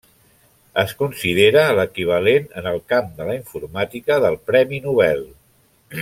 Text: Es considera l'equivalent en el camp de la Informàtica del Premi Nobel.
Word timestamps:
Es 0.83 0.93
considera 1.01 1.65
l'equivalent 1.79 2.49
en 2.61 2.69
el 2.73 2.81
camp 2.93 3.13
de 3.21 3.27
la 3.31 3.35
Informàtica 3.41 4.17
del 4.27 4.39
Premi 4.53 4.81
Nobel. 4.91 5.25